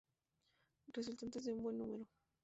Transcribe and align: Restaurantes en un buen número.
Restaurantes 0.95 1.47
en 1.49 1.57
un 1.59 1.63
buen 1.67 1.77
número. 1.83 2.07